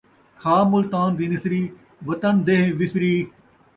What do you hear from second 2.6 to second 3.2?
وِسری